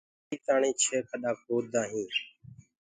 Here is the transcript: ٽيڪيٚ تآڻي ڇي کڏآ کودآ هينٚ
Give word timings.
ٽيڪيٚ 0.27 0.43
تآڻي 0.45 0.71
ڇي 0.81 0.97
کڏآ 1.09 1.31
کودآ 1.43 1.81
هينٚ 1.91 2.13